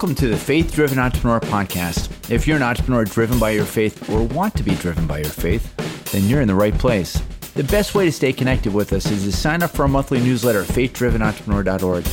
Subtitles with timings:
[0.00, 2.30] Welcome to the Faith Driven Entrepreneur Podcast.
[2.30, 5.28] If you're an entrepreneur driven by your faith or want to be driven by your
[5.28, 5.76] faith,
[6.10, 7.22] then you're in the right place.
[7.52, 10.18] The best way to stay connected with us is to sign up for our monthly
[10.18, 12.04] newsletter at faithdrivenentrepreneur.org.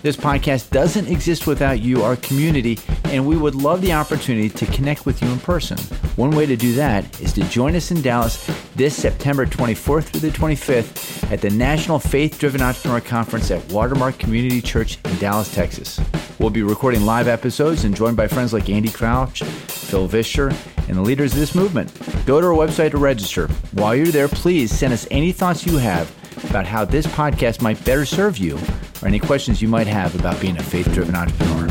[0.00, 4.64] This podcast doesn't exist without you, our community, and we would love the opportunity to
[4.64, 5.76] connect with you in person.
[6.16, 10.30] One way to do that is to join us in Dallas this September 24th through
[10.30, 15.54] the 25th at the National Faith Driven Entrepreneur Conference at Watermark Community Church in Dallas,
[15.54, 16.00] Texas.
[16.44, 20.52] We'll be recording live episodes and joined by friends like Andy Crouch, Phil Vischer,
[20.88, 21.90] and the leaders of this movement.
[22.26, 23.48] Go to our website to register.
[23.72, 26.14] While you're there, please send us any thoughts you have
[26.50, 28.58] about how this podcast might better serve you
[29.00, 31.66] or any questions you might have about being a faith driven entrepreneur.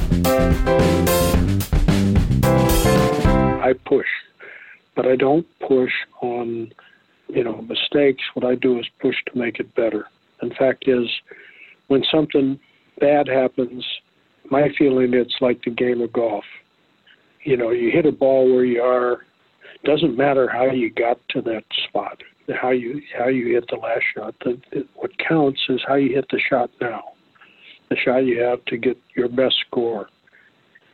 [3.62, 4.10] I push,
[4.96, 6.74] but I don't push on,
[7.28, 8.24] you know, mistakes.
[8.34, 10.08] What I do is push to make it better.
[10.42, 11.08] And fact is,
[11.90, 12.60] when something
[13.00, 13.86] bad happens,
[14.50, 16.44] my feeling it's like the game of golf.
[17.44, 19.26] You know, you hit a ball where you are.
[19.84, 22.22] Doesn't matter how you got to that spot,
[22.62, 24.36] how you how you hit the last shot.
[24.44, 27.04] The, what counts is how you hit the shot now,
[27.90, 30.08] the shot you have to get your best score.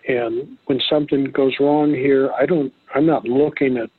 [0.07, 2.73] And when something goes wrong here, I don't.
[2.95, 3.91] I'm not looking at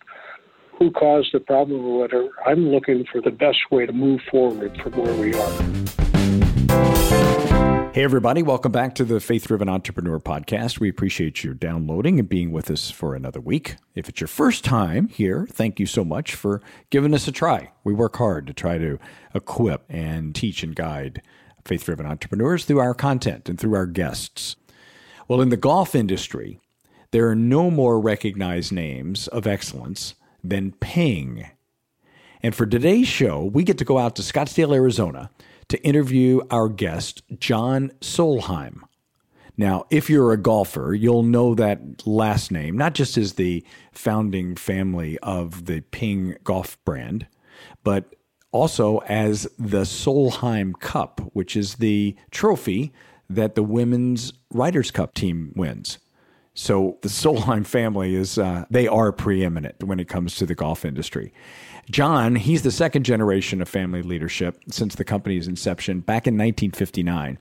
[0.77, 2.31] who caused the problem or whatever.
[2.45, 6.00] I'm looking for the best way to move forward from where we are.
[8.01, 10.81] Hey, everybody, welcome back to the Faith Driven Entrepreneur Podcast.
[10.81, 13.77] We appreciate you downloading and being with us for another week.
[13.95, 17.73] If it's your first time here, thank you so much for giving us a try.
[17.85, 18.99] We work hard to try to
[19.35, 21.21] equip and teach and guide
[21.67, 24.57] faith driven entrepreneurs through our content and through our guests.
[25.29, 26.59] Well, in the golf industry,
[27.11, 31.51] there are no more recognized names of excellence than Ping.
[32.43, 35.31] And for today's show, we get to go out to Scottsdale, Arizona
[35.71, 38.83] to interview our guest, John Solheim.
[39.57, 44.57] Now, if you're a golfer, you'll know that last name, not just as the founding
[44.57, 47.27] family of the Ping golf brand,
[47.85, 48.17] but
[48.53, 52.93] also as the Solheim Cup, which is the trophy
[53.29, 55.99] that the women's Ryder's Cup team wins.
[56.55, 60.85] So the Solheim family is, uh, they are preeminent when it comes to the golf
[60.85, 61.33] industry.
[61.91, 67.39] John, he's the second generation of family leadership since the company's inception back in 1959.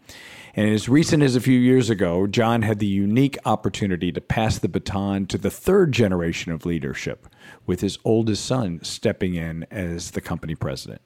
[0.56, 4.58] And as recent as a few years ago, John had the unique opportunity to pass
[4.58, 7.28] the baton to the third generation of leadership,
[7.66, 11.02] with his oldest son stepping in as the company president.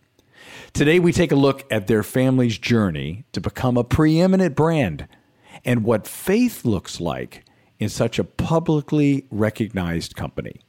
[0.71, 5.07] Today, we take a look at their family's journey to become a preeminent brand
[5.65, 7.42] and what faith looks like
[7.83, 10.61] in such a publicly recognized company.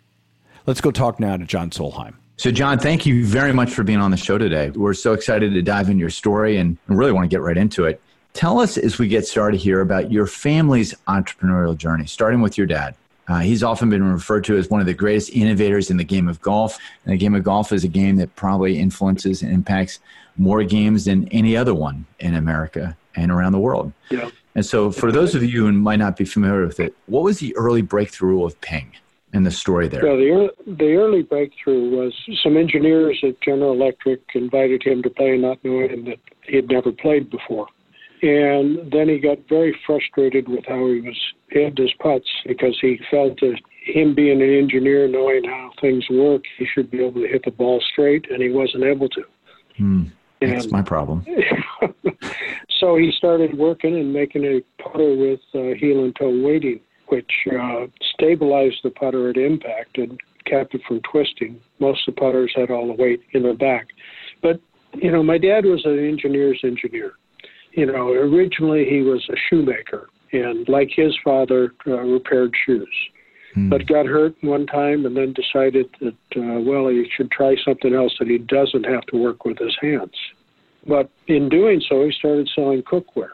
[0.67, 2.15] Let's go talk now to John Solheim.
[2.37, 4.71] So, John, thank you very much for being on the show today.
[4.71, 7.85] We're so excited to dive into your story and really want to get right into
[7.85, 8.01] it.
[8.33, 12.67] Tell us as we get started here about your family's entrepreneurial journey, starting with your
[12.67, 12.97] dad.
[13.29, 16.29] Uh, he's often been referred to as one of the greatest innovators in the game
[16.29, 16.79] of golf.
[17.05, 20.01] And the game of golf is a game that probably influences and impacts
[20.37, 23.93] more games than any other one in America and around the world.
[24.11, 24.29] Yeah.
[24.55, 27.41] And so, for those of you who might not be familiar with it, what was
[27.41, 28.93] the early breakthrough of Ping?
[29.35, 30.03] in the story there?
[30.05, 35.11] Well, the early, the early breakthrough was some engineers at General Electric invited him to
[35.11, 37.67] play, not knowing that he had never played before.
[38.23, 41.21] And then he got very frustrated with how he was
[41.51, 46.43] hit his putts because he felt that him being an engineer, knowing how things work,
[46.57, 49.25] he should be able to hit the ball straight, and he wasn't able to.
[49.77, 50.05] Hmm.
[50.41, 51.25] That's my problem.
[52.81, 57.31] so he started working and making a putter with uh, heel and toe weighting which
[57.53, 61.61] uh, stabilized the putter at impact and kept it from twisting.
[61.79, 63.89] Most of the putters had all the weight in the back.
[64.43, 64.61] But,
[64.95, 67.13] you know, my dad was an engineer's engineer.
[67.73, 72.89] You know, originally he was a shoemaker and, like his father, uh, repaired shoes.
[73.55, 73.69] Hmm.
[73.69, 77.95] But got hurt one time and then decided that, uh, well, he should try something
[77.95, 80.15] else that he doesn't have to work with his hands.
[80.87, 83.31] But in doing so, he started selling cookware.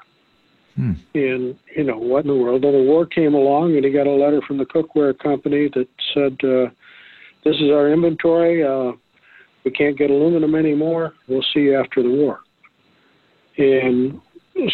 [0.77, 0.93] Hmm.
[1.15, 2.63] And, you know, what in the world?
[2.63, 5.89] Then the war came along and he got a letter from the cookware company that
[6.15, 6.71] said, uh,
[7.45, 8.63] this is our inventory.
[8.63, 8.93] Uh,
[9.65, 11.15] we can't get aluminum anymore.
[11.29, 12.41] We'll see you after the war.
[13.57, 14.21] And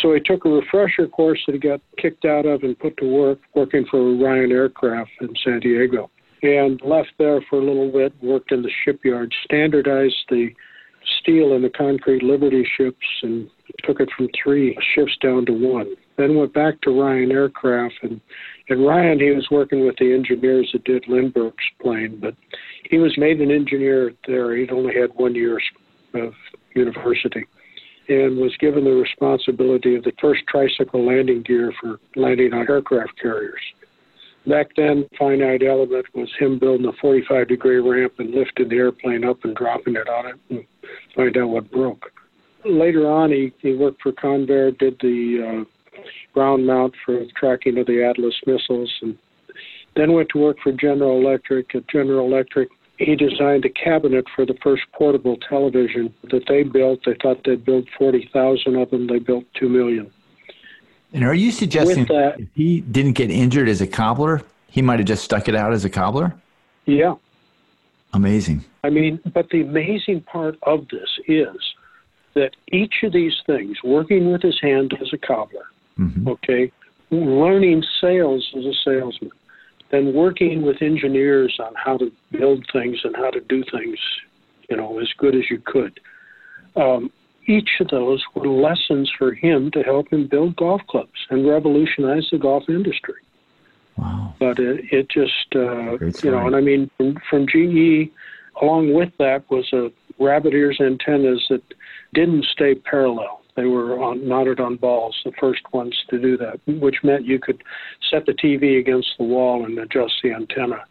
[0.00, 3.06] so he took a refresher course that he got kicked out of and put to
[3.06, 6.10] work working for Ryan Aircraft in San Diego.
[6.42, 10.50] And left there for a little bit, worked in the shipyard, standardized the
[11.20, 13.48] steel and the concrete Liberty ships and
[13.84, 15.94] took it from three shifts down to one.
[16.16, 18.20] Then went back to Ryan Aircraft, and
[18.68, 22.34] and Ryan he was working with the engineers that did Lindbergh's plane, but
[22.90, 24.56] he was made an engineer there.
[24.56, 25.60] He'd only had one year
[26.14, 26.32] of
[26.74, 27.44] university,
[28.08, 33.18] and was given the responsibility of the first tricycle landing gear for landing on aircraft
[33.20, 33.60] carriers.
[34.46, 39.24] Back then, finite element was him building a 45 degree ramp and lifting the airplane
[39.24, 40.64] up and dropping it on it and
[41.16, 42.12] find out what broke.
[42.64, 46.00] Later on, he, he worked for Convair, did the uh,
[46.32, 49.18] ground mount for tracking of the Atlas missiles, and
[49.96, 51.74] then went to work for General Electric.
[51.74, 57.00] At General Electric, he designed a cabinet for the first portable television that they built.
[57.04, 59.06] They thought they'd build 40,000 of them.
[59.06, 60.10] They built 2 million.
[61.12, 64.98] And are you suggesting that, if he didn't get injured as a cobbler, he might
[64.98, 66.34] have just stuck it out as a cobbler?
[66.86, 67.14] Yeah.
[68.12, 68.64] Amazing.
[68.82, 71.56] I mean, but the amazing part of this is
[72.34, 75.66] that each of these things, working with his hand as a cobbler,
[75.98, 76.28] mm-hmm.
[76.28, 76.72] okay,
[77.10, 79.30] learning sales as a salesman,
[79.90, 83.98] then working with engineers on how to build things and how to do things,
[84.68, 86.00] you know, as good as you could.
[86.74, 87.10] Um,
[87.46, 92.28] each of those were lessons for him to help him build golf clubs and revolutionize
[92.30, 93.14] the golf industry.
[93.96, 94.34] Wow.
[94.38, 98.10] But it, it just, uh, you know, and I mean, from, from GE,
[98.60, 101.62] along with that was a rabbit ears antennas that
[102.12, 103.40] didn't stay parallel.
[103.56, 107.38] They were on, mounted on balls, the first ones to do that, which meant you
[107.38, 107.62] could
[108.10, 110.84] set the TV against the wall and adjust the antenna,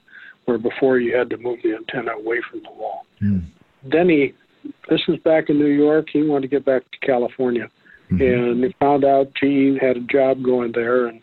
[0.46, 3.06] where before you had to move the antenna away from the wall.
[3.22, 3.46] Mm.
[3.84, 4.34] Then he
[4.90, 6.08] this was back in New York.
[6.12, 7.70] He wanted to get back to California,
[8.12, 8.22] mm-hmm.
[8.22, 11.22] and he found out GE had a job going there, and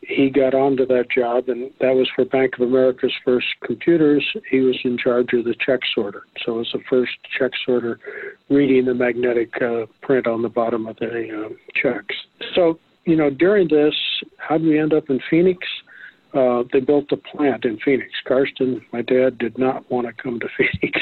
[0.00, 4.24] he got onto that job, and that was for Bank of America's first computers.
[4.50, 7.98] He was in charge of the check sorter, so it was the first check sorter
[8.48, 12.14] reading the magnetic uh, print on the bottom of the uh, checks.
[12.54, 13.94] So, you know, during this,
[14.38, 15.66] how did we end up in Phoenix?
[16.34, 18.10] Uh, they built a plant in Phoenix.
[18.26, 21.00] Karsten, my dad, did not want to come to Phoenix,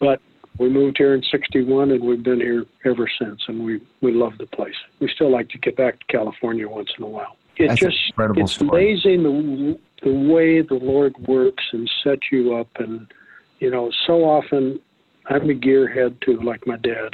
[0.00, 0.20] but
[0.58, 4.32] we moved here in 61 and we've been here ever since and we we love
[4.38, 7.68] the place we still like to get back to california once in a while it
[7.68, 7.96] That's just
[8.36, 8.92] it's story.
[8.92, 13.12] amazing the the way the lord works and sets you up and
[13.58, 14.78] you know so often
[15.26, 17.10] i'm a gearhead too like my dad.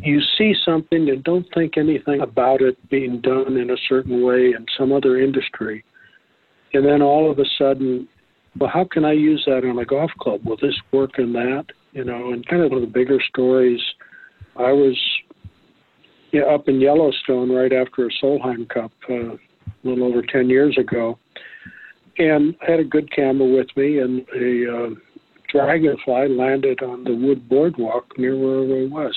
[0.00, 4.52] You see something and don't think anything about it being done in a certain way
[4.56, 5.84] in some other industry.
[6.72, 8.08] And then all of a sudden
[8.58, 10.40] well how can i use that on a golf club?
[10.44, 11.66] Will this work in that?
[11.92, 13.80] You know, and kind of one of the bigger stories.
[14.56, 14.96] I was
[16.32, 19.38] yeah, up in Yellowstone right after a Solheim Cup uh, a
[19.82, 21.18] little over 10 years ago,
[22.18, 24.90] and I had a good camera with me, and a uh,
[25.48, 29.16] dragonfly landed on the wood boardwalk near where I was.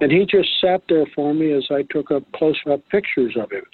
[0.00, 3.50] And he just sat there for me as I took up close up pictures of
[3.50, 3.64] him.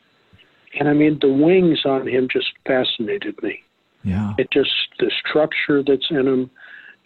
[0.79, 3.63] And I mean, the wings on him just fascinated me.
[4.05, 4.35] Yeah.
[4.39, 6.51] It just, the structure that's in him,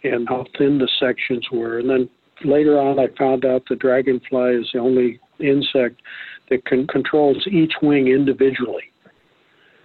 [0.03, 1.79] and how thin the sections were.
[1.79, 2.09] And then
[2.43, 6.01] later on, I found out the dragonfly is the only insect
[6.49, 8.91] that can controls each wing individually.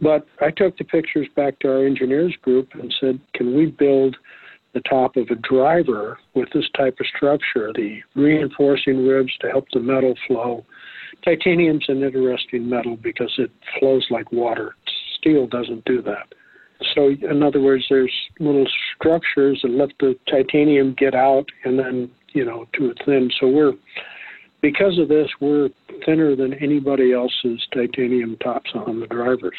[0.01, 4.17] But I took the pictures back to our engineers group and said, can we build
[4.79, 9.67] the top of a driver with this type of structure, the reinforcing ribs to help
[9.73, 10.65] the metal flow.
[11.25, 14.77] Titanium's an interesting metal because it flows like water.
[15.19, 16.33] Steel doesn't do that.
[16.95, 22.11] So, in other words, there's little structures that let the titanium get out and then,
[22.35, 23.31] you know, to a thin.
[23.41, 23.73] So we're,
[24.63, 25.71] because of this, we're
[26.07, 29.57] thinner than anybody else's titanium tops on the drivers,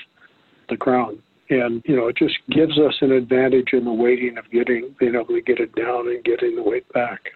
[0.70, 1.22] the crown.
[1.50, 5.16] And, you know, it just gives us an advantage in the waiting of getting, being
[5.16, 7.34] able to get it down and getting the weight back.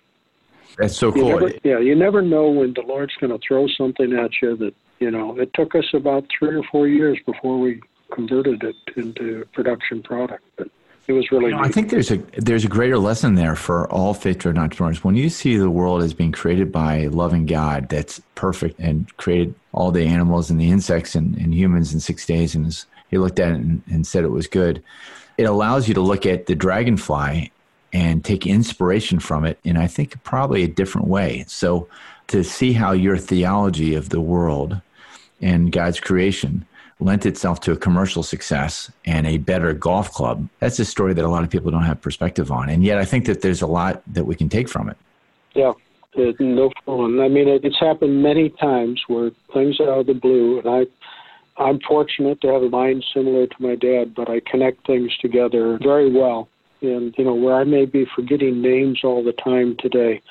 [0.78, 1.30] That's so cool.
[1.30, 4.76] Never, yeah, you never know when the Lord's going to throw something at you that,
[5.00, 9.46] you know, it took us about three or four years before we converted it into
[9.54, 10.44] production product.
[10.58, 10.70] But
[11.08, 11.52] it was really.
[11.52, 15.04] You know, I think there's a there's a greater lesson there for all faith-driven entrepreneurs.
[15.04, 19.16] When you see the world as being created by a loving God that's perfect and
[19.18, 23.20] created all the animals and the insects and, and humans in six days, and he
[23.20, 24.82] looked at it and, and said it was good.
[25.38, 27.52] It allows you to look at the dragonfly
[27.94, 31.46] and take inspiration from it in I think probably a different way.
[31.48, 31.88] So
[32.28, 34.82] to see how your theology of the world
[35.42, 36.66] and God's creation
[37.00, 40.48] lent itself to a commercial success and a better golf club.
[40.60, 42.70] That's a story that a lot of people don't have perspective on.
[42.70, 44.98] And yet I think that there's a lot that we can take from it.
[45.54, 45.74] Yeah,
[46.40, 47.20] no problem.
[47.20, 50.86] I mean, it's happened many times where things out of the blue, and I,
[51.58, 55.78] I'm fortunate to have a mind similar to my dad, but I connect things together
[55.82, 56.50] very well.
[56.82, 60.22] And, you know, where I may be forgetting names all the time today,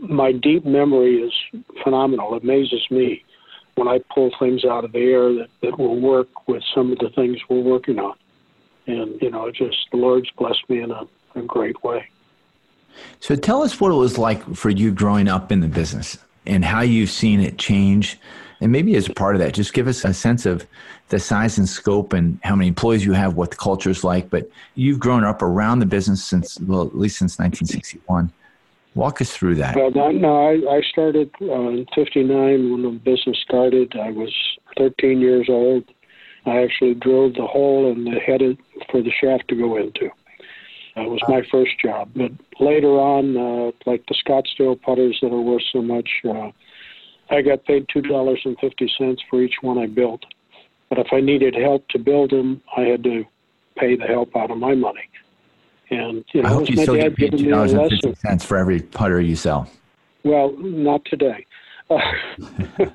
[0.00, 1.32] my deep memory is
[1.82, 2.34] phenomenal.
[2.36, 3.24] It amazes me
[3.74, 6.98] when I pull things out of the air that, that will work with some of
[6.98, 8.14] the things we're working on.
[8.86, 12.08] And, you know, just the Lord's blessed me in a, a great way.
[13.20, 16.18] So tell us what it was like for you growing up in the business.
[16.46, 18.18] and how you've seen it change.
[18.60, 20.66] And maybe as part of that, just give us a sense of
[21.08, 24.28] the size and scope and how many employees you have, what the culture is like.
[24.28, 28.32] But you've grown up around the business since, well, at least since 1961.
[28.94, 29.76] Walk us through that.
[29.76, 33.94] Well, no, I, I started uh, in 59 when the business started.
[33.96, 34.34] I was
[34.76, 35.84] 13 years old.
[36.44, 38.40] I actually drilled the hole and the head
[38.90, 40.10] for the shaft to go into.
[40.96, 42.10] That was my first job.
[42.16, 46.50] But later on, uh, like the Scottsdale putters that are worth so much, uh,
[47.30, 50.22] I got paid two dollars and fifty cents for each one I built.
[50.88, 53.24] But if I needed help to build them, I had to
[53.78, 55.08] pay the help out of my money.
[55.90, 58.56] And you know, I hope you still get paid two dollars and fifty cents for
[58.56, 59.70] every putter you sell.
[60.24, 61.46] Well, not today.
[61.88, 61.98] Uh,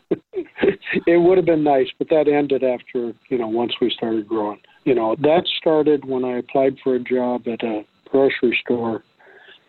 [1.08, 4.60] it would have been nice, but that ended after you know once we started growing.
[4.84, 9.04] You know that started when I applied for a job at a grocery store,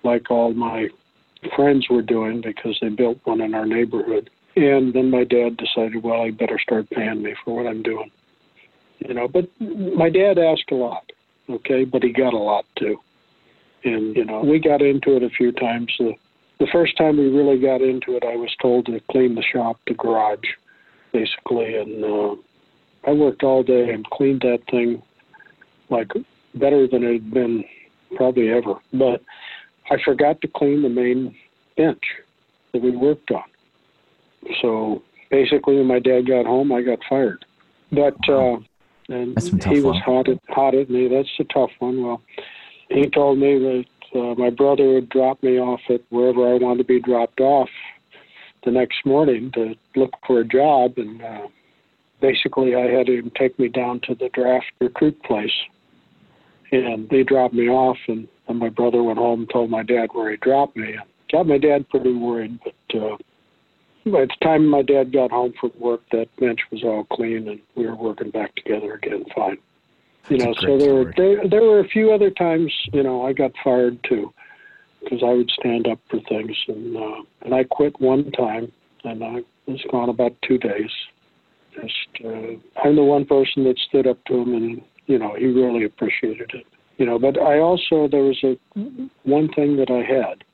[0.05, 0.89] like all my
[1.55, 4.31] friends were doing because they built one in our neighborhood.
[4.57, 8.11] And then my dad decided, well, I better start paying me for what I'm doing.
[8.99, 11.05] You know, but my dad asked a lot,
[11.51, 12.99] okay, but he got a lot too.
[13.85, 15.95] And, you know, we got into it a few times.
[15.99, 16.15] The,
[16.59, 19.79] the first time we really got into it, I was told to clean the shop,
[19.87, 20.49] the garage,
[21.13, 21.77] basically.
[21.77, 22.37] And uh,
[23.07, 25.03] I worked all day and cleaned that thing
[25.91, 26.11] like
[26.55, 27.65] better than it had been
[28.17, 28.77] probably ever.
[28.95, 29.23] But
[29.91, 31.37] I forgot to clean the main
[31.77, 32.03] bench
[32.73, 33.45] that we worked on.
[34.63, 37.45] So basically, when my dad got home, I got fired.
[37.93, 38.59] But uh,
[39.09, 41.09] and he was hot at, hot at me.
[41.09, 42.03] That's a tough one.
[42.03, 42.23] Well,
[42.89, 46.79] he told me that uh, my brother would drop me off at wherever I wanted
[46.79, 47.69] to be dropped off
[48.65, 51.47] the next morning to look for a job, and uh,
[52.21, 55.53] basically I had him take me down to the draft recruit place,
[56.73, 60.09] and they dropped me off, and, and my brother went home and told my dad
[60.13, 60.97] where he dropped me.
[61.31, 63.17] Got my dad pretty worried, but uh,
[64.11, 67.61] by the time my dad got home from work, that bench was all clean, and
[67.75, 69.59] we were working back together again fine.
[70.29, 73.33] You know, so there were there, there were a few other times, you know, I
[73.33, 74.33] got fired too,
[75.03, 78.71] because I would stand up for things, and uh, and I quit one time,
[79.05, 80.91] and I was gone about two days.
[81.75, 85.47] Just uh, I'm the one person that stood up to him, and you know, he
[85.47, 86.67] really appreciated it.
[86.97, 88.57] You know, but I also there was a
[89.25, 90.45] one thing that I had,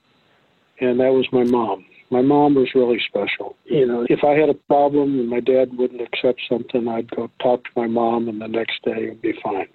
[0.80, 3.56] and that was my mom my mom was really special.
[3.64, 7.30] You know, if I had a problem and my dad wouldn't accept something, I'd go
[7.40, 9.68] talk to my mom, and the next day it would be fine.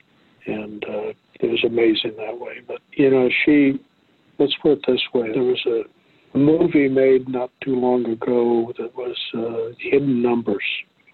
[0.46, 2.62] And uh, it was amazing that way.
[2.66, 3.80] But you know, she
[4.38, 8.96] let's put it this way: there was a movie made not too long ago that
[8.96, 10.64] was uh, Hidden Numbers.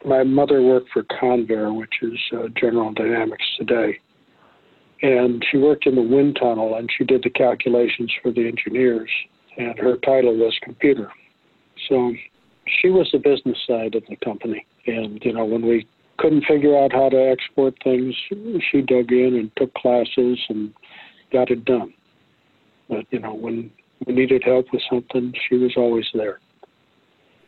[0.06, 3.98] My mother worked for Convair, which is uh, General Dynamics today.
[5.02, 9.10] And she worked in the wind tunnel and she did the calculations for the engineers
[9.58, 11.10] and her title was computer.
[11.90, 12.14] So
[12.82, 14.66] she was the business side of the company.
[14.88, 19.36] And, you know, when we couldn't figure out how to export things, she dug in
[19.36, 20.74] and took classes and
[21.32, 21.94] got it done.
[22.90, 23.72] But, you know, when
[24.06, 26.40] we needed help with something, she was always there.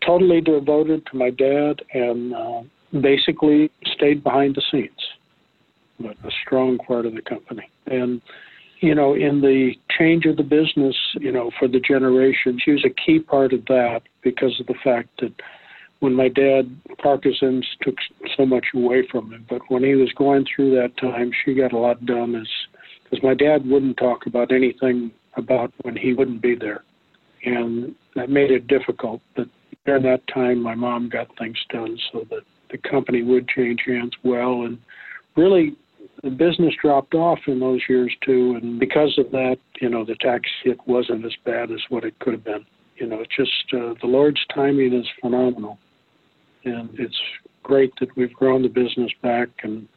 [0.05, 2.61] Totally devoted to my dad and uh,
[3.01, 4.91] basically stayed behind the scenes,
[5.99, 7.69] but a strong part of the company.
[7.87, 8.21] And
[8.79, 12.85] you know, in the change of the business, you know, for the generation, she was
[12.85, 15.33] a key part of that because of the fact that
[15.99, 17.95] when my dad, Parkinson's took
[18.35, 21.73] so much away from him, but when he was going through that time, she got
[21.73, 22.47] a lot done as
[23.03, 26.83] because my dad wouldn't talk about anything about when he wouldn't be there.
[27.45, 29.21] And that made it difficult.
[29.35, 29.47] But
[29.85, 32.41] during that time, my mom got things done so that
[32.71, 34.79] the company would change hands well and
[35.35, 35.75] really
[36.25, 40.15] the business dropped off in those years too, and because of that, you know, the
[40.15, 42.65] tax hit wasn't as bad as what it could have been.
[42.97, 45.77] You know, it's just uh, the Lord's timing is phenomenal,
[46.63, 47.15] and it's
[47.61, 49.87] great that we've grown the business back, and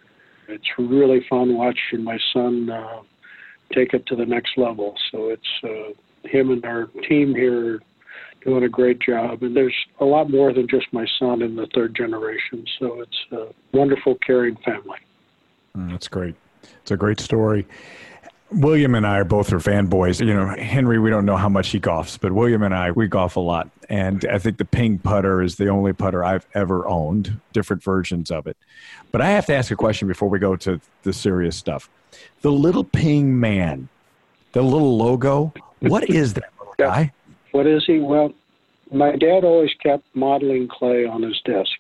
[0.49, 3.01] it's really fun watching my son uh,
[3.73, 4.95] take it to the next level.
[5.11, 7.81] So it's uh, him and our team here
[8.45, 9.43] doing a great job.
[9.43, 12.67] And there's a lot more than just my son in the third generation.
[12.79, 14.99] So it's a wonderful, caring family.
[15.79, 16.35] Mm, that's great.
[16.83, 17.67] It's a great story.
[18.51, 20.25] William and I are both are fanboys.
[20.25, 23.07] You know, Henry, we don't know how much he golfs, but William and I, we
[23.07, 23.69] golf a lot.
[23.91, 28.31] And I think the ping putter is the only putter I've ever owned, different versions
[28.31, 28.57] of it.
[29.13, 31.91] But I have to ask a question before we go to the serious stuff.
[32.41, 33.89] The little ping man,
[34.53, 37.13] the little logo, what is that little guy?
[37.53, 37.99] What is he?
[37.99, 38.33] Well,
[38.91, 41.79] my dad always kept modeling clay on his desk.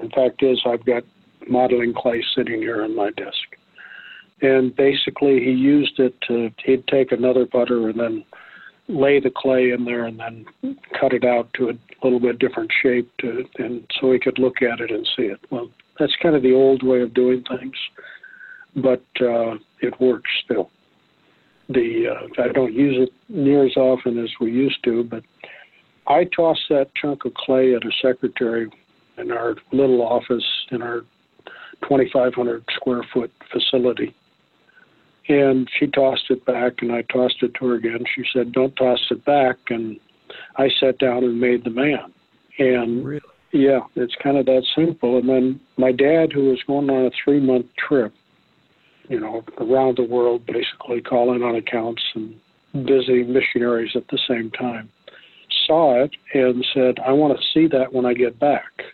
[0.00, 1.04] In fact, is I've got
[1.48, 3.56] modeling clay sitting here on my desk.
[4.40, 8.24] And basically, he used it to, he'd take another putter and then
[8.88, 10.44] lay the clay in there and then
[11.00, 14.60] cut it out to a little bit different shape to, and so he could look
[14.62, 15.38] at it and see it.
[15.50, 17.76] Well, that's kind of the old way of doing things,
[18.76, 20.70] but uh, it works still.
[21.68, 25.22] The uh, I don't use it near as often as we used to, but
[26.06, 28.68] I toss that chunk of clay at a secretary
[29.16, 31.02] in our little office in our
[31.82, 34.14] 2,500 square foot facility
[35.28, 38.04] and she tossed it back, and I tossed it to her again.
[38.14, 39.98] She said, "Don't toss it back." And
[40.56, 42.12] I sat down and made the man.
[42.58, 43.20] And really?
[43.52, 45.18] yeah, it's kind of that simple.
[45.18, 48.12] And then my dad, who was going on a three-month trip,
[49.08, 52.34] you know, around the world, basically calling on accounts and
[52.74, 54.90] visiting missionaries at the same time,
[55.66, 58.84] saw it and said, "I want to see that when I get back."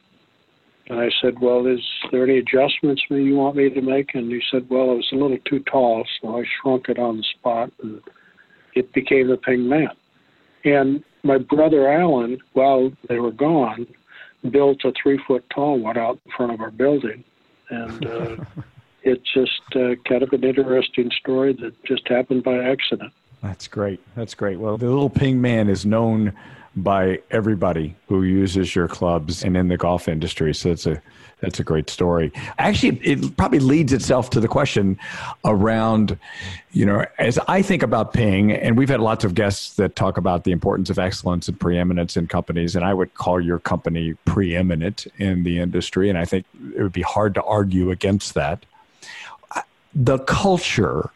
[0.89, 1.81] And I said, Well, is
[2.11, 4.15] there any adjustments you want me to make?
[4.15, 7.19] And he said, Well, it was a little too tall, so I shrunk it on
[7.19, 8.01] the spot and
[8.75, 9.91] it became the Ping Man.
[10.65, 13.87] And my brother Alan, while they were gone,
[14.51, 17.25] built a three foot tall one out in front of our building.
[17.71, 18.37] And uh,
[19.03, 23.13] it's just uh, kind of an interesting story that just happened by accident.
[23.43, 24.01] That's great.
[24.17, 24.59] That's great.
[24.59, 26.33] Well, the little Ping Man is known
[26.83, 30.55] by everybody who uses your clubs and in the golf industry.
[30.55, 31.01] So it's a
[31.41, 32.33] that's a great story.
[32.59, 34.99] Actually, it probably leads itself to the question
[35.45, 36.19] around,
[36.73, 40.17] you know, as I think about Ping, and we've had lots of guests that talk
[40.17, 44.15] about the importance of excellence and preeminence in companies, and I would call your company
[44.25, 46.45] preeminent in the industry, and I think
[46.75, 48.65] it would be hard to argue against that.
[49.95, 51.11] The culture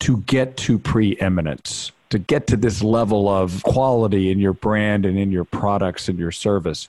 [0.00, 5.18] to get to preeminence to get to this level of quality in your brand and
[5.18, 6.88] in your products and your service.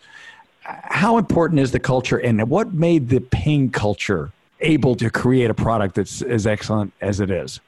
[0.61, 5.53] How important is the culture and what made the Ping culture able to create a
[5.53, 7.59] product that's as excellent as it is?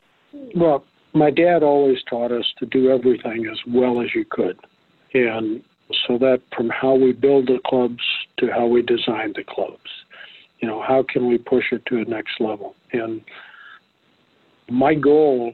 [0.56, 4.58] Well, my dad always taught us to do everything as well as you could.
[5.14, 5.64] And
[6.08, 8.04] so that from how we build the clubs
[8.38, 9.90] to how we design the clubs,
[10.60, 12.76] you know, how can we push it to the next level?
[12.94, 13.22] And
[14.70, 15.54] my goal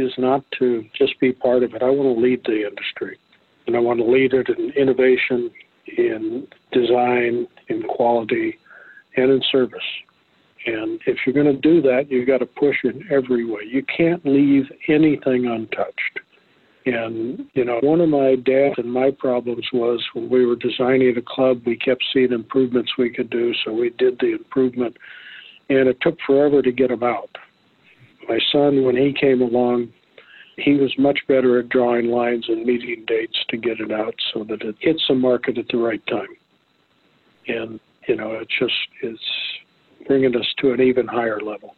[0.00, 1.82] is not to just be part of it.
[1.82, 3.18] I want to lead the industry,
[3.66, 5.50] and I want to lead it in innovation,
[5.96, 8.58] in design, in quality,
[9.16, 9.78] and in service.
[10.66, 13.62] And if you're going to do that, you've got to push in every way.
[13.66, 16.20] You can't leave anything untouched.
[16.86, 21.16] And, you know, one of my dad's and my problems was when we were designing
[21.16, 23.52] a club, we kept seeing improvements we could do.
[23.64, 24.96] So we did the improvement,
[25.68, 27.30] and it took forever to get them out
[28.28, 29.92] my son, when he came along,
[30.56, 34.44] he was much better at drawing lines and meeting dates to get it out so
[34.44, 36.36] that it hits the market at the right time.
[37.48, 39.22] And you know, it's just it's
[40.06, 41.76] bringing us to an even higher level.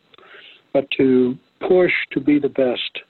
[0.72, 3.04] But to push to be the best,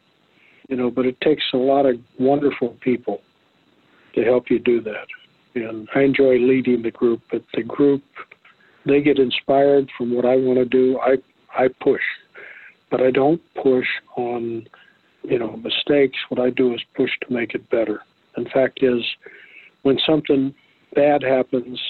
[0.69, 3.21] you know, but it takes a lot of wonderful people
[4.15, 5.07] to help you do that.
[5.55, 8.03] And I enjoy leading the group, but the group
[8.85, 10.99] they get inspired from what I want to do.
[11.01, 11.17] I
[11.57, 12.03] I push
[12.93, 14.69] but I don't push on,
[15.23, 16.19] you know, mistakes.
[16.29, 18.03] What I do is push to make it better.
[18.37, 19.03] In fact, is
[19.81, 20.55] when something
[20.95, 21.81] bad happens,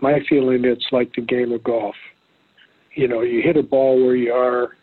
[0.00, 1.94] my feeling it's like the game of golf.
[2.94, 4.76] You know, you hit a ball where you are.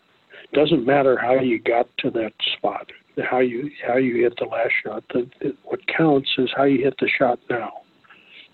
[0.52, 2.86] Doesn't matter how you got to that spot,
[3.28, 5.02] how you how you hit the last shot.
[5.12, 7.72] The, the, what counts is how you hit the shot now,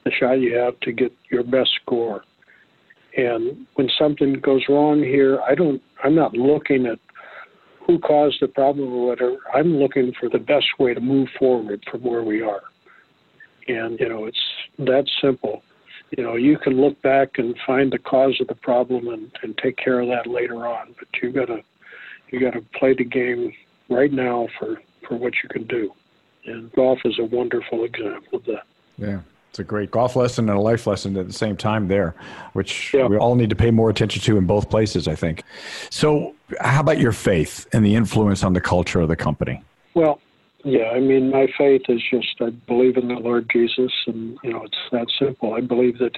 [0.05, 2.25] the shot you have to get your best score.
[3.17, 5.83] And when something goes wrong here, I don't.
[6.03, 6.99] I'm not looking at
[7.87, 9.39] who caused the problem or whatever.
[9.55, 12.63] I'm looking for the best way to move forward from where we are.
[13.69, 14.43] And you know, it's
[14.79, 15.63] that simple.
[16.17, 19.57] You know, you can look back and find the cause of the problem and, and
[19.59, 20.95] take care of that later on.
[20.99, 21.63] But you gotta
[22.31, 23.53] you gotta play the game
[23.89, 25.93] right now for for what you can do.
[26.45, 28.65] And golf is a wonderful example of that.
[28.99, 29.21] Yeah.
[29.53, 32.15] It's a great golf lesson and a life lesson at the same time there,
[32.55, 33.07] which yeah.
[33.07, 35.43] we all need to pay more attention to in both places, I think.
[35.91, 39.63] So, how about your faith and the influence on the culture of the company?
[39.93, 40.23] Well,
[40.65, 44.55] yeah, I mean, my faith is just I believe in the Lord Jesus, and you
[44.55, 45.53] know, it's that simple.
[45.53, 46.17] I believe that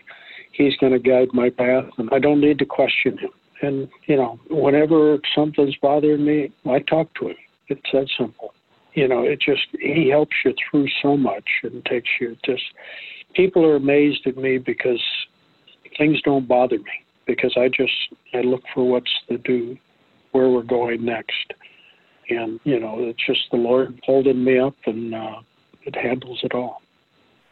[0.53, 3.31] He's going to guide my path, and I don't need to question Him.
[3.63, 7.37] And you know, whenever something's bothering me, I talk to Him.
[7.67, 8.55] It's that simple.
[8.93, 12.63] You know, it just He helps you through so much and takes you just
[13.35, 15.03] people are amazed at me because
[15.99, 17.93] things don't bother me because I just
[18.33, 19.77] I look for what's to do,
[20.33, 21.53] where we're going next,
[22.29, 25.41] and you know it's just the Lord holding me up and uh,
[25.83, 26.83] it handles it all.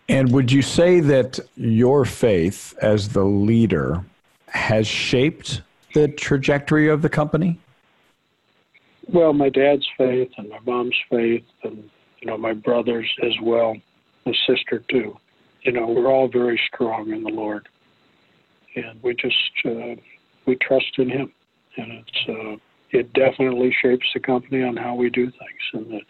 [0.09, 4.05] And would you say that your faith as the leader
[4.49, 5.63] has shaped
[5.95, 7.59] the trajectory of the company?
[9.09, 11.89] Well, my dad's faith and my mom's faith and
[12.21, 13.77] You know, my brothers as well,
[14.27, 15.17] my sister too.
[15.63, 17.69] You know, we're all very strong in the Lord,
[18.75, 19.95] and we just uh,
[20.47, 21.33] we trust in Him,
[21.77, 22.57] and it's uh,
[22.91, 25.63] it definitely shapes the company on how we do things.
[25.73, 26.01] And the,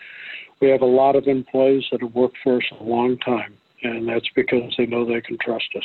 [0.61, 4.09] we have a lot of employees that have worked for us a long time, and
[4.09, 5.85] that's because they know they can trust us.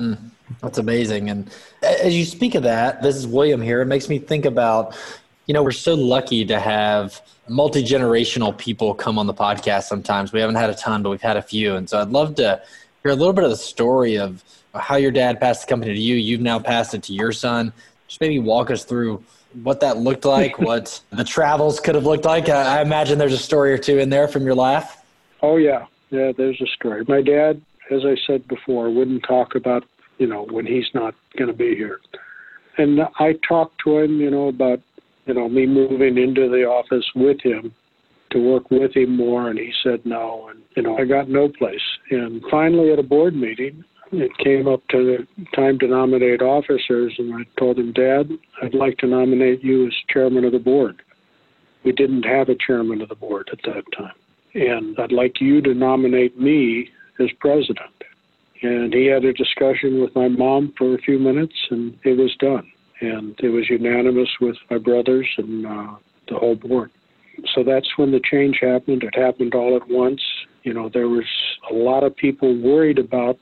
[0.00, 0.18] Mm,
[0.60, 1.30] that's amazing.
[1.30, 1.50] And
[1.82, 3.80] as you speak of that, this is William here.
[3.80, 4.96] It makes me think about,
[5.46, 10.32] you know, we're so lucky to have multi generational people come on the podcast sometimes.
[10.32, 11.76] We haven't had a ton, but we've had a few.
[11.76, 12.62] And so I'd love to
[13.02, 14.42] hear a little bit of the story of
[14.74, 16.16] how your dad passed the company to you.
[16.16, 17.72] You've now passed it to your son.
[18.08, 19.22] Just maybe walk us through
[19.62, 22.48] what that looked like, what the travels could have looked like.
[22.48, 24.98] I, I imagine there's a story or two in there from your life.
[25.42, 25.86] Oh, yeah.
[26.10, 27.04] Yeah, there's a story.
[27.06, 29.84] My dad, as I said before, wouldn't talk about,
[30.18, 32.00] you know, when he's not going to be here.
[32.76, 34.80] And I talked to him, you know, about,
[35.26, 37.72] you know, me moving into the office with him
[38.30, 40.48] to work with him more, and he said no.
[40.50, 41.80] And, you know, I got no place.
[42.10, 47.14] And finally, at a board meeting, it came up to the time to nominate officers,
[47.18, 48.28] and I told him, Dad,
[48.62, 51.02] I'd like to nominate you as chairman of the board.
[51.84, 54.14] We didn't have a chairman of the board at that time.
[54.54, 57.90] And I'd like you to nominate me as president.
[58.62, 62.34] And he had a discussion with my mom for a few minutes, and it was
[62.38, 62.70] done.
[63.04, 65.94] And it was unanimous with my brothers and uh,
[66.28, 66.90] the whole board.
[67.54, 69.02] So that's when the change happened.
[69.02, 70.22] It happened all at once.
[70.62, 71.26] You know, there was
[71.70, 73.38] a lot of people worried about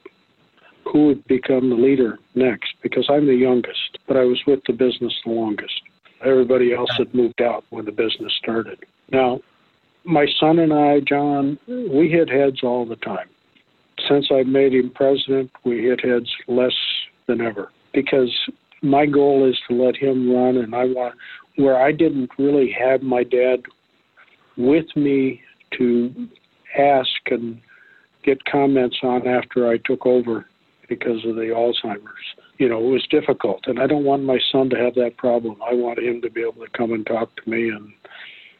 [0.84, 4.72] who would become the leader next because I'm the youngest, but I was with the
[4.72, 5.80] business the longest.
[6.24, 8.84] Everybody else had moved out when the business started.
[9.10, 9.40] Now,
[10.04, 13.28] my son and I, John, we hit heads all the time.
[14.08, 16.74] Since I made him president, we hit heads less
[17.26, 18.32] than ever because
[18.82, 21.14] my goal is to let him run, and I want
[21.56, 23.62] where I didn't really have my dad
[24.56, 25.42] with me
[25.78, 26.28] to
[26.76, 27.60] ask and
[28.22, 30.46] get comments on after I took over
[30.88, 32.36] because of the Alzheimer's.
[32.58, 35.56] You know, it was difficult, and I don't want my son to have that problem.
[35.62, 37.92] I want him to be able to come and talk to me, and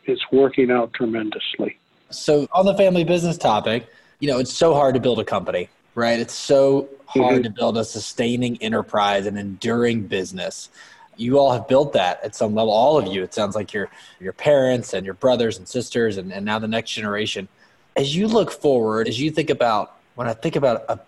[0.05, 1.79] it's working out tremendously.
[2.11, 3.87] So, on the family business topic,
[4.19, 6.18] you know, it's so hard to build a company, right?
[6.18, 7.42] It's so hard mm-hmm.
[7.42, 10.70] to build a sustaining enterprise, and enduring business.
[11.16, 12.72] You all have built that at some level.
[12.72, 13.22] All of you.
[13.22, 16.68] It sounds like your your parents and your brothers and sisters, and, and now the
[16.68, 17.48] next generation.
[17.96, 20.98] As you look forward, as you think about when I think about a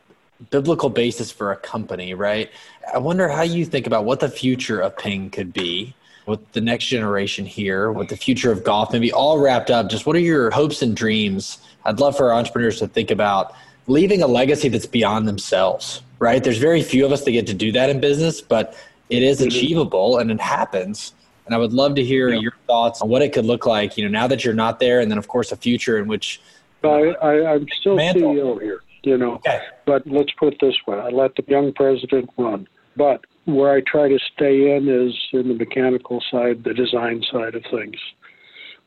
[0.51, 2.51] biblical basis for a company, right?
[2.93, 5.95] I wonder how you think about what the future of Ping could be
[6.27, 9.89] with the next generation here, with the future of golf, maybe all wrapped up.
[9.89, 11.59] Just what are your hopes and dreams?
[11.85, 13.55] I'd love for our entrepreneurs to think about
[13.87, 16.43] leaving a legacy that's beyond themselves, right?
[16.43, 18.77] There's very few of us that get to do that in business, but
[19.11, 19.49] it is mm-hmm.
[19.49, 21.13] achievable and it happens.
[21.47, 22.41] And I would love to hear yeah.
[22.41, 25.01] your thoughts on what it could look like, you know, now that you're not there,
[25.01, 26.41] and then of course a future in which.
[26.83, 28.35] I, I, I'm still mantle.
[28.35, 29.35] CEO here you know.
[29.35, 29.61] Okay.
[29.87, 32.67] But let's put it this way: I let the young president run,
[32.97, 37.55] but where I try to stay in is in the mechanical side, the design side
[37.55, 37.97] of things.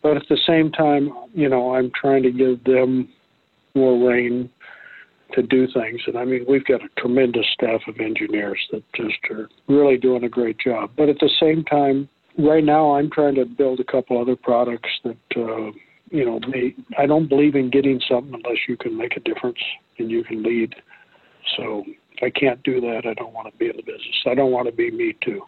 [0.01, 3.10] But at the same time, you know, I'm trying to give them
[3.75, 4.49] more reign
[5.34, 6.02] to do things.
[6.08, 10.24] And I mean, we've got a tremendous staff of engineers that just are really doing
[10.24, 10.92] a great job.
[10.96, 14.90] But at the same time, right now, I'm trying to build a couple other products
[15.04, 15.18] that.
[15.36, 15.72] Uh,
[16.10, 19.58] you know, me, I don't believe in getting something unless you can make a difference
[19.98, 20.74] and you can lead.
[21.58, 24.16] So if I can't do that, I don't want to be in the business.
[24.26, 25.42] I don't want to be me too,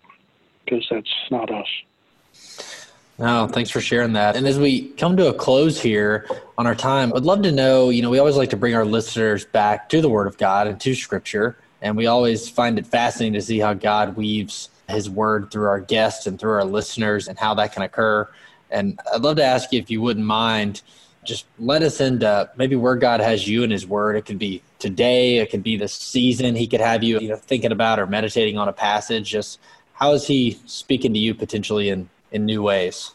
[0.66, 2.89] because that's not us.
[3.20, 4.38] No, thanks for sharing that.
[4.38, 6.26] And as we come to a close here
[6.58, 8.86] on our time, I'd love to know, you know, we always like to bring our
[8.86, 11.58] listeners back to the Word of God and to Scripture.
[11.82, 15.82] And we always find it fascinating to see how God weaves His Word through our
[15.82, 18.30] guests and through our listeners and how that can occur.
[18.72, 20.82] And I'd love to ask you if you wouldn't mind,
[21.26, 24.16] just let us into maybe where God has you in His Word.
[24.16, 27.36] It could be today, it could be the season He could have you, you know,
[27.36, 29.30] thinking about or meditating on a passage.
[29.30, 29.60] Just
[29.92, 33.14] how is He speaking to you potentially in in new ways?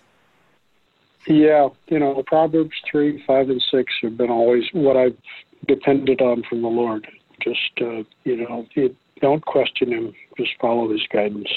[1.26, 5.16] Yeah, you know, Proverbs three, five, and six have been always what I've
[5.66, 7.08] depended on from the Lord.
[7.40, 11.48] Just uh, you know, you don't question Him; just follow His guidance,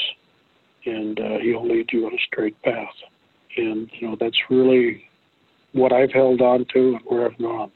[0.85, 2.95] and uh, He'll lead you on a straight path
[3.57, 5.09] and you know that's really
[5.73, 7.71] what I've held on to and where I've gone.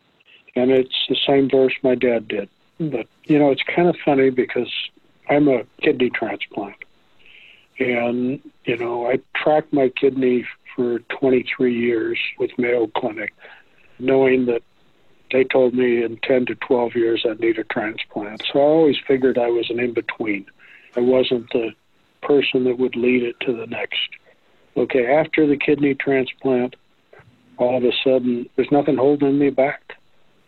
[0.55, 2.49] And it's the same verse my dad did.
[2.79, 4.71] But you know, it's kind of funny because
[5.29, 6.75] I'm a kidney transplant,
[7.81, 13.33] and you know, I tracked my kidney for 23 years with Mayo Clinic,
[13.99, 14.63] knowing that
[15.31, 18.43] they told me in 10 to 12 years I'd need a transplant.
[18.51, 20.45] So I always figured I was an in between.
[20.95, 21.71] I wasn't the
[22.21, 24.09] person that would lead it to the next
[24.77, 26.75] Okay, after the kidney transplant,
[27.57, 29.97] all of a sudden, there's nothing holding me back.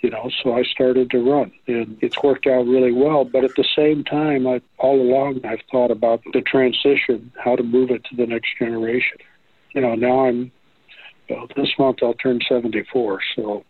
[0.04, 3.24] You know, so I started to run, and it's worked out really well.
[3.24, 7.64] But at the same time, I all along I've thought about the transition, how to
[7.64, 9.18] move it to the next generation.
[9.74, 10.52] You know, now I'm
[11.30, 13.64] well, this month I'll turn 74, so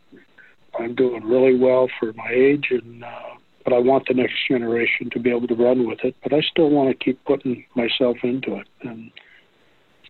[0.80, 5.10] I'm doing really well for my age, and uh, but I want the next generation
[5.12, 6.16] to be able to run with it.
[6.24, 9.12] But I still want to keep putting myself into it, and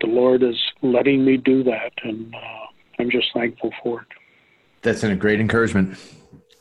[0.01, 2.65] the Lord is letting me do that, and uh,
[2.99, 4.07] I'm just thankful for it.
[4.83, 5.97] That's a great encouragement.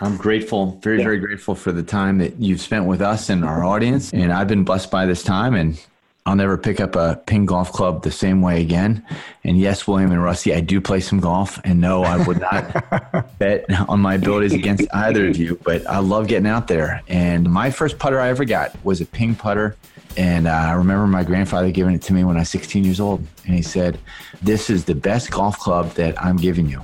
[0.00, 1.04] I'm grateful, very, yeah.
[1.04, 4.12] very grateful for the time that you've spent with us and our audience.
[4.12, 5.54] And I've been blessed by this time.
[5.54, 5.80] And
[6.24, 9.04] I'll never pick up a ping golf club the same way again.
[9.42, 11.60] And yes, William and Rusty, I do play some golf.
[11.64, 15.98] And no, I would not bet on my abilities against either of you, but I
[15.98, 17.02] love getting out there.
[17.08, 19.76] And my first putter I ever got was a ping putter.
[20.16, 23.00] And uh, I remember my grandfather giving it to me when I was 16 years
[23.00, 23.26] old.
[23.46, 23.98] And he said,
[24.42, 26.82] This is the best golf club that I'm giving you.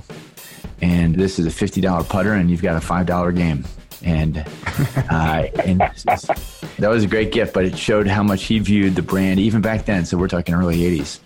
[0.81, 3.65] And this is a $50 putter, and you've got a $5 game
[4.03, 4.37] and
[5.09, 7.53] uh, and that was a great gift.
[7.53, 10.05] But it showed how much he viewed the brand even back then.
[10.05, 11.19] So we're talking early '80s.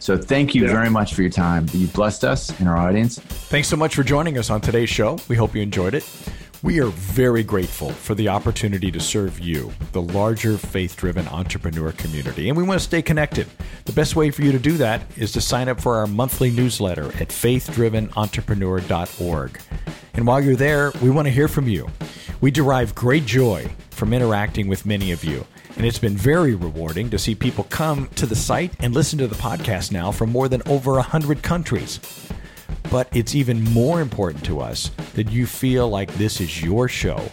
[0.00, 0.72] So thank you yeah.
[0.72, 1.66] very much for your time.
[1.72, 3.18] You blessed us and our audience.
[3.18, 5.18] Thanks so much for joining us on today's show.
[5.28, 6.04] We hope you enjoyed it.
[6.62, 11.90] We are very grateful for the opportunity to serve you, the larger faith driven entrepreneur
[11.92, 13.46] community, and we want to stay connected.
[13.86, 16.50] The best way for you to do that is to sign up for our monthly
[16.50, 19.60] newsletter at faithdrivenentrepreneur.org.
[20.12, 21.88] And while you're there, we want to hear from you.
[22.42, 25.46] We derive great joy from interacting with many of you.
[25.76, 29.26] And it's been very rewarding to see people come to the site and listen to
[29.26, 32.00] the podcast now from more than over 100 countries.
[32.90, 37.30] But it's even more important to us that you feel like this is your show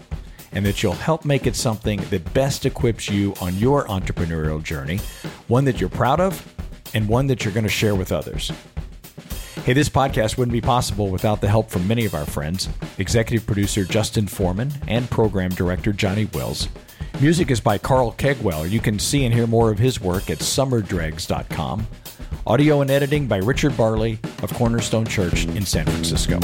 [0.52, 5.00] and that you'll help make it something that best equips you on your entrepreneurial journey,
[5.48, 6.56] one that you're proud of
[6.94, 8.52] and one that you're going to share with others.
[9.66, 13.46] Hey, this podcast wouldn't be possible without the help from many of our friends executive
[13.46, 16.70] producer Justin Forman and program director Johnny Wills.
[17.20, 18.70] Music is by Carl Kegwell.
[18.70, 21.88] You can see and hear more of his work at summerdregs.com.
[22.46, 26.40] Audio and editing by Richard Barley of Cornerstone Church in San Francisco.